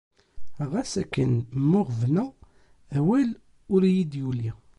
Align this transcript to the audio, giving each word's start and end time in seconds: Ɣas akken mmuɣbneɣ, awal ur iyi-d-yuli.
Ɣas 0.71 0.93
akken 1.01 1.31
mmuɣbneɣ, 1.61 2.29
awal 2.95 3.29
ur 3.73 3.81
iyi-d-yuli. 3.85 4.51